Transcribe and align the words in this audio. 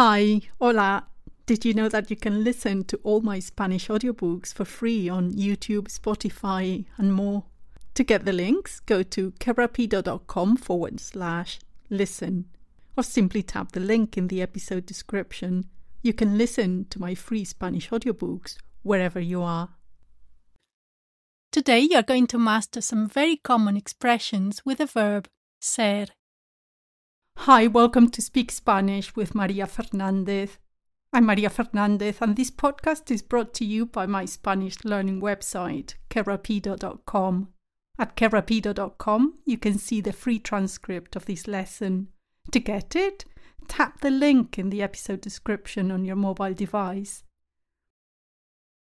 Hi, 0.00 0.42
hola. 0.60 1.08
Did 1.44 1.64
you 1.64 1.74
know 1.74 1.88
that 1.88 2.08
you 2.08 2.14
can 2.14 2.44
listen 2.44 2.84
to 2.84 3.00
all 3.02 3.20
my 3.20 3.40
Spanish 3.40 3.88
audiobooks 3.88 4.54
for 4.54 4.64
free 4.64 5.08
on 5.08 5.32
YouTube, 5.32 5.88
Spotify, 5.88 6.84
and 6.98 7.12
more? 7.12 7.46
To 7.94 8.04
get 8.04 8.24
the 8.24 8.32
links, 8.32 8.78
go 8.78 9.02
to 9.02 9.32
kerapido.com 9.40 10.56
forward 10.58 11.00
slash 11.00 11.58
listen, 11.90 12.44
or 12.96 13.02
simply 13.02 13.42
tap 13.42 13.72
the 13.72 13.80
link 13.80 14.16
in 14.16 14.28
the 14.28 14.40
episode 14.40 14.86
description. 14.86 15.64
You 16.00 16.12
can 16.12 16.38
listen 16.38 16.86
to 16.90 17.00
my 17.00 17.16
free 17.16 17.44
Spanish 17.44 17.90
audiobooks 17.90 18.56
wherever 18.84 19.18
you 19.18 19.42
are. 19.42 19.70
Today 21.50 21.80
you're 21.80 22.02
going 22.02 22.28
to 22.28 22.38
master 22.38 22.80
some 22.80 23.08
very 23.08 23.36
common 23.36 23.76
expressions 23.76 24.64
with 24.64 24.78
the 24.78 24.86
verb 24.86 25.26
ser. 25.58 26.06
Hi, 27.42 27.68
welcome 27.68 28.10
to 28.10 28.20
Speak 28.20 28.50
Spanish 28.50 29.14
with 29.14 29.34
Maria 29.34 29.66
Fernandez. 29.66 30.58
I'm 31.12 31.24
Maria 31.24 31.48
Fernandez, 31.48 32.18
and 32.20 32.36
this 32.36 32.50
podcast 32.50 33.12
is 33.12 33.22
brought 33.22 33.54
to 33.54 33.64
you 33.64 33.86
by 33.86 34.06
my 34.06 34.24
Spanish 34.24 34.84
learning 34.84 35.22
website, 35.22 35.94
kerapido.com. 36.10 37.48
At 37.96 38.16
kerapido.com, 38.16 39.38
you 39.46 39.56
can 39.56 39.78
see 39.78 40.00
the 40.00 40.12
free 40.12 40.40
transcript 40.40 41.14
of 41.14 41.26
this 41.26 41.46
lesson. 41.46 42.08
To 42.50 42.58
get 42.58 42.96
it, 42.96 43.24
tap 43.68 44.00
the 44.00 44.10
link 44.10 44.58
in 44.58 44.68
the 44.68 44.82
episode 44.82 45.20
description 45.20 45.92
on 45.92 46.04
your 46.04 46.16
mobile 46.16 46.54
device. 46.54 47.22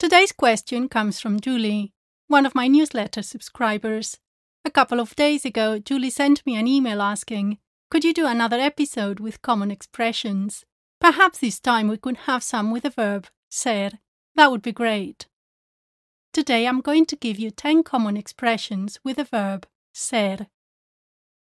Today's 0.01 0.33
question 0.33 0.89
comes 0.89 1.21
from 1.21 1.41
Julie, 1.41 1.93
one 2.27 2.45
of 2.45 2.57
my 2.57 2.67
newsletter 2.67 3.23
subscribers. 3.23 4.19
A 4.65 4.71
couple 4.71 5.01
of 5.01 5.17
days 5.17 5.45
ago, 5.45 5.79
Julie 5.79 6.11
sent 6.11 6.45
me 6.45 6.57
an 6.57 6.67
email 6.67 7.01
asking, 7.01 7.59
Could 7.93 8.07
you 8.07 8.15
do 8.15 8.25
another 8.27 8.59
episode 8.59 9.21
with 9.21 9.43
common 9.43 9.71
expressions? 9.71 10.65
Perhaps 10.99 11.41
this 11.41 11.61
time 11.61 11.89
we 11.89 11.99
could 11.99 12.17
have 12.25 12.43
some 12.43 12.71
with 12.71 12.85
the 12.85 12.89
verb 12.89 13.27
ser. 13.51 13.91
That 14.35 14.51
would 14.51 14.63
be 14.63 14.73
great. 14.73 15.27
Today 16.33 16.67
I'm 16.67 16.81
going 16.81 17.05
to 17.05 17.17
give 17.17 17.39
you 17.39 17.51
10 17.51 17.83
common 17.83 18.17
expressions 18.17 18.99
with 19.05 19.17
the 19.17 19.25
verb 19.25 19.67
ser. 19.93 20.47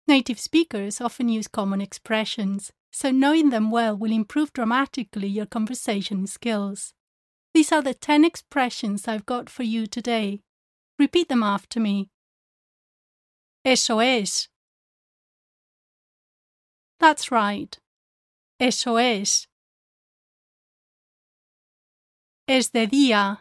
Native 0.07 0.41
speakers 0.41 1.03
often 1.03 1.29
use 1.29 1.49
common 1.49 1.83
expressions, 1.83 2.73
so 2.91 3.11
knowing 3.11 3.51
them 3.51 3.71
well 3.71 3.95
will 3.95 4.11
improve 4.11 4.55
dramatically 4.55 5.29
your 5.29 5.45
conversation 5.45 6.27
skills. 6.27 6.95
These 7.53 7.73
are 7.73 7.83
the 7.83 7.93
10 7.93 8.25
expressions 8.25 9.07
I've 9.07 9.27
got 9.27 9.51
for 9.51 9.65
you 9.65 9.87
today. 9.87 10.41
Repeat 10.99 11.29
them 11.29 11.43
after 11.43 11.79
me. 11.79 12.09
Eso 13.67 13.99
es. 13.99 14.49
That's 17.01 17.31
right. 17.31 17.79
Eso 18.59 18.97
es. 18.97 19.47
Es 22.49 22.71
de 22.71 22.87
día. 22.87 23.39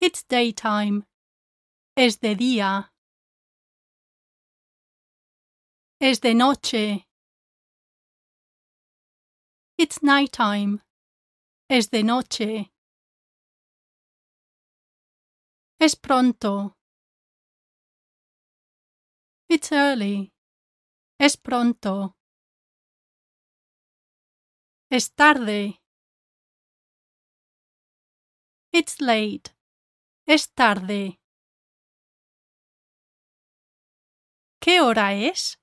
It's 0.00 0.24
daytime. 0.24 1.04
Es 1.96 2.16
de 2.16 2.34
día. 2.34 2.88
Es 6.00 6.20
de 6.20 6.34
noche. 6.34 7.04
It's 9.78 10.02
nighttime. 10.02 10.80
Es 11.70 11.88
de 11.88 12.02
noche. 12.02 12.70
Es 15.78 15.94
pronto. 15.94 16.74
It's 19.48 19.70
early. 19.70 20.32
Es 21.18 21.38
pronto. 21.38 22.14
Es 24.90 25.14
tarde. 25.14 25.80
It's 28.70 29.00
late. 29.00 29.56
Es 30.26 30.52
tarde. 30.52 31.18
¿Qué 34.60 34.80
hora 34.80 35.14
es? 35.14 35.58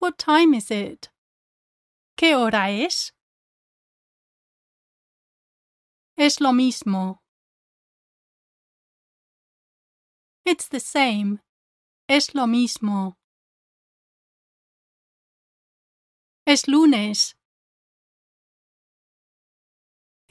What 0.00 0.16
time 0.16 0.56
is 0.56 0.70
it? 0.70 1.08
¿Qué 2.16 2.34
hora 2.34 2.70
es? 2.70 3.12
Es 6.16 6.40
lo 6.40 6.52
mismo. 6.52 7.22
It's 10.46 10.68
the 10.68 10.80
same. 10.80 11.40
Es 12.10 12.34
lo 12.34 12.46
mismo. 12.46 13.18
Es 16.46 16.66
lunes. 16.66 17.36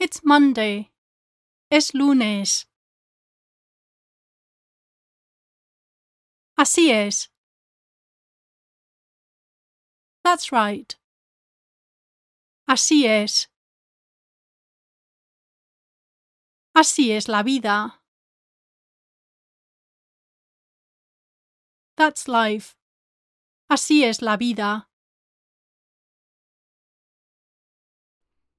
It's 0.00 0.24
Monday. 0.24 0.90
Es 1.70 1.94
lunes. 1.94 2.66
Así 6.56 6.90
es. 6.90 7.30
That's 10.24 10.50
right. 10.50 10.96
Así 12.66 13.06
es. 13.06 13.48
Así 16.74 17.12
es 17.12 17.28
la 17.28 17.44
vida. 17.44 17.97
That's 21.98 22.28
life. 22.28 22.76
Así 23.68 24.04
es 24.04 24.22
la 24.22 24.36
vida. 24.36 24.86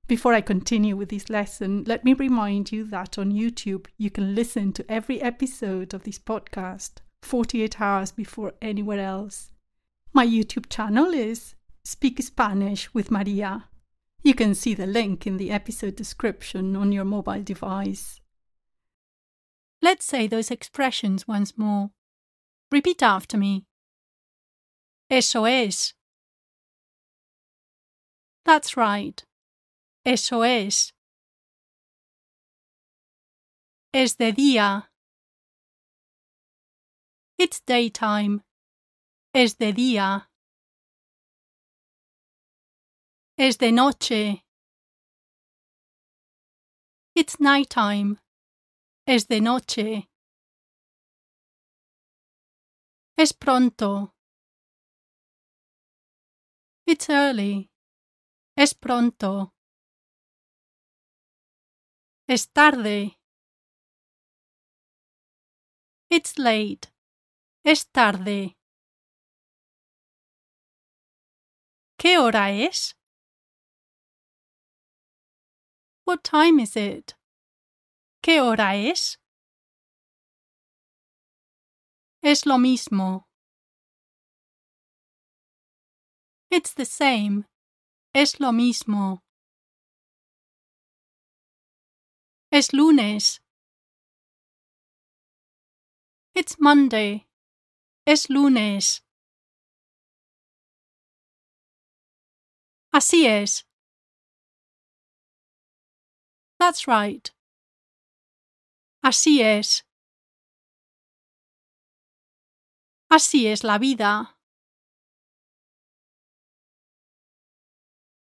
Before 0.08 0.34
I 0.34 0.42
continue 0.42 0.98
with 0.98 1.08
this 1.08 1.30
lesson, 1.30 1.86
let 1.88 2.04
me 2.04 2.14
remind 2.14 2.74
you 2.74 2.84
that 2.90 3.18
on 3.18 3.32
YouTube 3.32 3.86
you 3.98 4.10
can 4.10 4.36
listen 4.36 4.74
to 4.74 4.92
every 4.92 5.22
episode 5.22 5.94
of 5.94 6.04
this 6.04 6.20
podcast 6.20 6.98
48 7.22 7.80
hours 7.80 8.12
before 8.12 8.56
anywhere 8.62 9.00
else. 9.00 9.52
My 10.12 10.28
YouTube 10.28 10.68
channel 10.70 11.14
is 11.14 11.56
Speak 11.86 12.22
Spanish 12.22 12.94
with 12.94 13.10
Maria. 13.10 13.70
You 14.22 14.34
can 14.34 14.54
see 14.54 14.74
the 14.74 14.86
link 14.86 15.26
in 15.26 15.38
the 15.38 15.52
episode 15.52 15.96
description 15.96 16.76
on 16.76 16.92
your 16.92 17.06
mobile 17.06 17.42
device. 17.42 18.20
Let's 19.82 20.06
say 20.06 20.28
those 20.28 20.52
expressions 20.52 21.26
once 21.26 21.58
more. 21.58 21.92
Repeat 22.72 23.02
after 23.02 23.38
me. 23.38 23.66
Eso 25.10 25.46
es. 25.46 25.94
That's 28.46 28.78
right. 28.78 29.24
Eso 30.06 30.44
es. 30.44 30.92
Es 33.92 34.16
de 34.16 34.32
día. 34.32 34.84
It's 37.40 37.62
daytime. 37.62 38.42
Es 39.34 39.56
de 39.56 39.72
día. 39.72 40.28
Es 43.38 43.58
de 43.58 43.72
noche. 43.72 44.44
It's 47.16 47.40
nighttime. 47.40 48.20
Es 49.08 49.26
de 49.26 49.40
noche. 49.40 50.09
Es 53.22 53.34
pronto. 53.34 54.16
It's 56.86 57.10
early. 57.10 57.70
Es 58.56 58.74
pronto. 58.74 59.54
Es 62.30 62.50
tarde. 62.54 63.20
It's 66.10 66.38
late. 66.38 66.94
Es 67.66 67.92
tarde. 67.92 68.56
¿Qué 71.98 72.18
hora 72.20 72.52
es? 72.52 72.96
What 76.06 76.24
time 76.24 76.64
is 76.64 76.78
it? 76.78 77.18
¿Qué 78.22 78.40
hora 78.40 78.78
es? 78.78 79.20
Es 82.22 82.46
lo 82.46 82.58
mismo. 82.58 83.28
It's 86.52 86.74
the 86.74 86.84
same. 86.84 87.46
Es 88.14 88.42
lo 88.42 88.52
mismo. 88.52 89.22
Es 92.52 92.74
lunes. 92.74 93.40
It's 96.36 96.58
Monday. 96.60 97.28
Es 98.06 98.30
lunes. 98.30 99.02
Así 102.92 103.28
es. 103.28 103.64
That's 106.60 106.86
right. 106.86 107.32
Así 109.02 109.42
es. 109.42 109.84
Así 113.12 113.48
es 113.48 113.64
la 113.64 113.80
vida. 113.80 114.36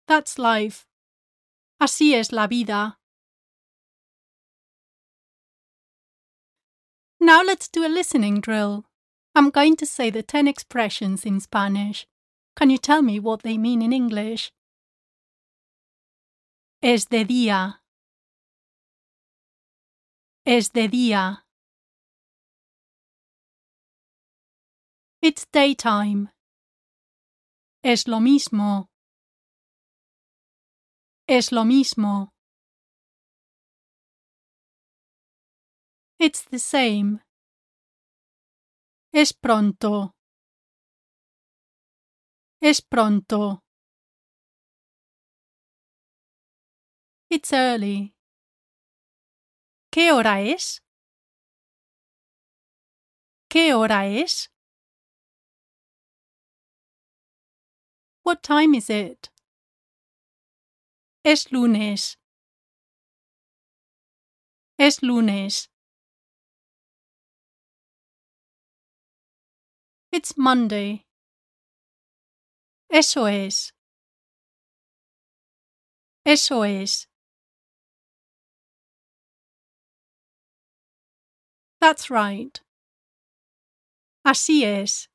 That's 0.06 0.38
life. 0.38 0.86
Así 1.80 2.14
es 2.14 2.32
la 2.32 2.46
vida. 2.46 2.98
Now 7.18 7.42
let's 7.42 7.68
do 7.68 7.86
a 7.86 7.88
listening 7.88 8.42
drill. 8.42 8.84
I'm 9.34 9.48
going 9.48 9.76
to 9.76 9.86
say 9.86 10.10
the 10.10 10.22
10 10.22 10.46
expressions 10.46 11.24
in 11.24 11.40
Spanish. 11.40 12.06
Can 12.54 12.68
you 12.68 12.76
tell 12.76 13.00
me 13.00 13.18
what 13.18 13.42
they 13.42 13.56
mean 13.56 13.80
in 13.80 13.92
English? 13.92 14.52
Es 16.82 17.06
de 17.06 17.24
día. 17.24 17.80
Es 20.44 20.68
de 20.68 20.88
día. 20.88 21.43
It's 25.26 25.46
daytime. 25.46 26.28
Es 27.82 28.06
lo 28.06 28.20
mismo. 28.20 28.90
Es 31.26 31.50
lo 31.50 31.64
mismo. 31.64 32.34
It's 36.18 36.44
the 36.44 36.58
same. 36.58 37.22
Es 39.14 39.32
pronto. 39.32 40.12
Es 42.60 42.82
pronto. 42.82 43.62
It's 47.30 47.50
early. 47.54 48.14
¿Qué 49.90 50.12
hora 50.12 50.42
es? 50.42 50.82
¿Qué 53.48 53.72
hora 53.72 54.06
es? 54.06 54.53
What 58.24 58.42
time 58.42 58.74
is 58.74 58.88
it? 58.88 59.28
Es 61.26 61.52
lunes. 61.52 62.16
Es 64.78 65.02
lunes. 65.02 65.68
It's 70.10 70.38
Monday. 70.38 71.04
Eso 72.90 73.26
es. 73.26 73.72
Eso 76.24 76.62
es. 76.62 77.06
That's 81.78 82.08
right. 82.08 82.58
Así 84.24 84.64
es. 84.64 85.08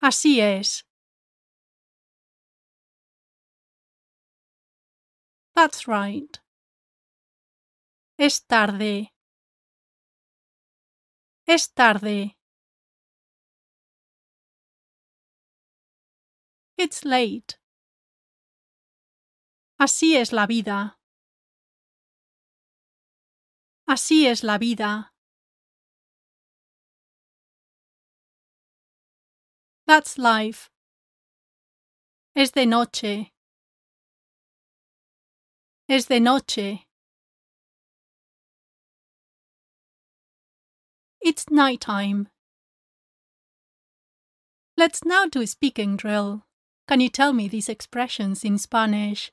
Así 0.00 0.40
es. 0.40 0.84
That's 5.54 5.86
right. 5.86 6.40
Es 8.16 8.46
tarde. 8.46 9.12
Es 11.46 11.72
tarde. 11.72 12.36
It's 16.78 17.04
late. 17.04 17.58
Así 19.78 20.16
es 20.16 20.32
la 20.32 20.46
vida. 20.46 20.98
Así 23.86 24.26
es 24.26 24.44
la 24.44 24.56
vida. 24.56 25.14
That's 29.90 30.18
life. 30.18 30.70
Es 32.36 32.52
de 32.52 32.64
noche. 32.64 33.32
Es 35.88 36.06
de 36.06 36.20
noche. 36.20 36.86
It's 41.20 41.50
night 41.50 41.80
time. 41.80 42.28
Let's 44.76 45.04
now 45.04 45.26
do 45.26 45.40
a 45.40 45.46
speaking 45.48 45.96
drill. 45.96 46.44
Can 46.86 47.00
you 47.00 47.08
tell 47.08 47.32
me 47.32 47.48
these 47.48 47.68
expressions 47.68 48.44
in 48.44 48.58
Spanish? 48.58 49.32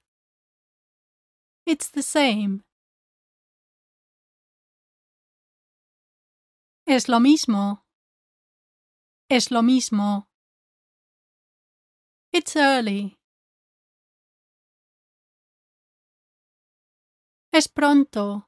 It's 1.68 1.88
the 1.88 2.02
same. 2.02 2.64
Es 6.88 7.08
lo 7.08 7.20
mismo. 7.20 7.82
Es 9.30 9.52
lo 9.52 9.62
mismo. 9.62 10.24
It's 12.38 12.56
early. 12.56 13.18
Es 17.52 17.68
pronto. 17.68 18.46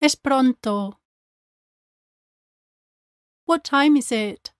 Es 0.00 0.16
pronto. 0.16 0.98
What 3.44 3.62
time 3.62 3.96
is 3.96 4.10
it? 4.10 4.52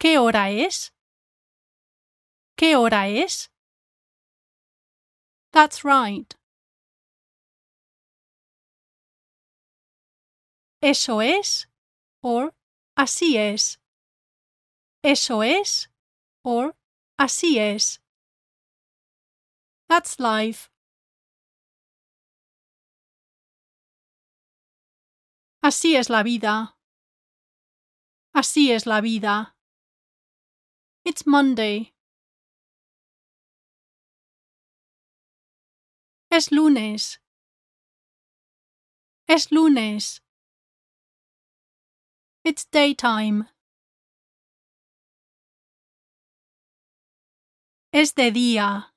¿Qué 0.00 0.16
hora 0.16 0.48
es? 0.48 0.90
¿Qué 2.56 2.76
hora 2.76 3.08
es? 3.08 3.50
That's 5.52 5.84
right. 5.84 6.34
Eso 10.80 11.20
es 11.20 11.66
or 12.22 12.54
así 12.96 13.36
es. 13.36 13.80
Eso 15.02 15.42
es 15.42 15.90
or 16.42 16.76
así 17.18 17.58
es. 17.58 18.00
That's 19.88 20.18
life. 20.18 20.70
Así 25.62 25.96
es 25.96 26.10
la 26.10 26.22
vida. 26.22 26.78
Así 28.34 28.72
es 28.72 28.86
la 28.86 29.00
vida. 29.00 29.56
It's 31.04 31.26
Monday. 31.26 31.94
Es 36.30 36.50
lunes. 36.50 37.20
Es 39.28 39.52
lunes. 39.52 40.23
It's 42.44 42.66
daytime. 42.66 43.48
Es 47.90 48.12
de 48.14 48.30
día. 48.30 48.92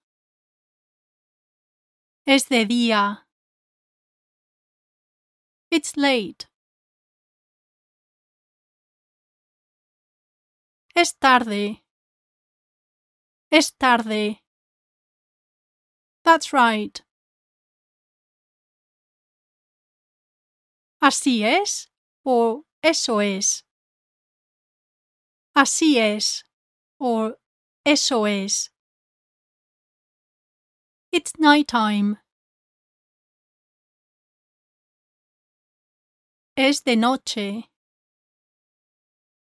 Es 2.26 2.50
de 2.50 2.66
día. 2.66 3.26
It's 5.72 5.96
late. 5.96 6.48
Es 10.94 11.14
tarde. 11.18 11.84
Es 13.50 13.72
tarde. 13.72 14.44
That's 16.26 16.52
right. 16.52 17.02
Así 21.00 21.46
es 21.46 21.90
o 22.26 22.67
eso 22.82 23.20
es. 23.22 23.64
Así 25.56 25.98
es 25.98 26.44
o 27.00 27.34
eso 27.86 28.26
es. 28.26 28.70
It's 31.12 31.32
night 31.40 31.68
time. 31.68 32.18
Es 36.56 36.82
de 36.84 36.96
noche. 36.96 37.70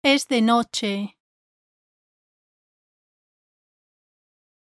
Es 0.04 0.26
de 0.26 0.42
noche. 0.42 1.16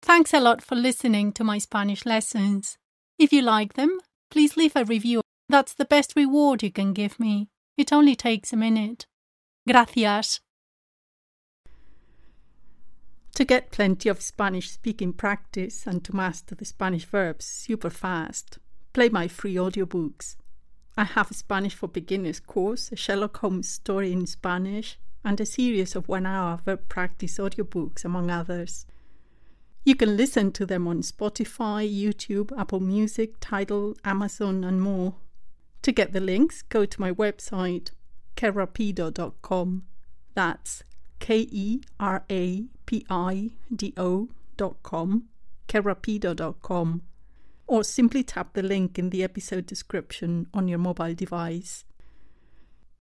Thanks 0.03 0.35
a 0.35 0.41
lot 0.41 0.63
for 0.63 0.75
listening 0.75 1.33
to 1.33 1.45
my 1.45 1.59
Spanish 1.59 2.05
lessons. 2.05 2.77
If 3.19 3.33
you 3.33 3.41
like 3.41 3.73
them, 3.73 3.99
please 4.31 4.57
leave 4.57 4.77
a 4.77 4.85
review. 4.85 5.23
That's 5.49 5.75
the 5.75 5.87
best 5.87 6.15
reward 6.15 6.63
you 6.63 6.71
can 6.71 6.93
give 6.93 7.19
me. 7.19 7.49
It 7.77 7.93
only 7.93 8.15
takes 8.15 8.53
a 8.53 8.57
minute. 8.57 9.07
Gracias. 9.67 10.41
To 13.35 13.45
get 13.45 13.73
plenty 13.73 14.09
of 14.09 14.23
Spanish 14.23 14.71
speaking 14.71 15.13
practice 15.13 15.87
and 15.87 16.05
to 16.05 16.15
master 16.15 16.55
the 16.55 16.65
Spanish 16.65 17.05
verbs 17.05 17.45
super 17.45 17.91
fast, 17.91 18.59
play 18.93 19.09
my 19.09 19.27
free 19.27 19.57
audiobooks. 19.57 20.37
I 20.97 21.03
have 21.03 21.33
a 21.33 21.35
Spanish 21.35 21.75
for 21.75 21.89
Beginners 21.89 22.39
course, 22.39 22.93
a 22.93 22.97
Sherlock 22.97 23.39
Holmes 23.39 23.69
story 23.69 24.13
in 24.13 24.27
Spanish, 24.27 24.97
and 25.25 25.41
a 25.41 25.47
series 25.47 25.97
of 25.97 26.07
one 26.07 26.27
hour 26.27 26.61
verb 26.65 26.89
practice 26.89 27.39
audiobooks, 27.39 28.05
among 28.05 28.31
others. 28.31 28.87
You 29.85 29.97
can 29.97 30.17
listen 30.17 30.53
to 30.53 30.65
them 30.65 30.87
on 30.87 31.03
Spotify, 31.03 31.83
YouTube, 31.85 32.57
Apple 32.57 32.79
Music, 32.79 33.35
Tidal, 33.41 33.97
Amazon, 34.05 34.63
and 34.63 34.81
more. 34.81 35.17
To 35.85 35.93
get 35.93 36.15
the 36.15 36.21
links, 36.21 36.63
go 36.63 36.87
to 36.87 36.99
my 36.99 37.13
website, 37.13 37.91
kerapido.com. 38.37 39.83
That's 40.33 40.83
K 41.21 41.47
E 41.51 41.83
R 42.01 42.25
A 42.31 42.65
P 42.87 43.05
I 43.11 43.51
D 43.75 43.93
O.com, 43.99 44.77
com, 44.83 45.25
kerapido.com, 45.69 47.03
or 47.67 47.85
simply 47.85 48.23
tap 48.23 48.55
the 48.55 48.63
link 48.63 48.99
in 48.99 49.11
the 49.11 49.23
episode 49.23 49.67
description 49.67 50.47
on 50.55 50.69
your 50.69 50.79
mobile 50.79 51.15
device. 51.15 51.85